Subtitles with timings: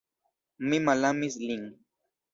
[0.71, 1.69] Mi malamis lin.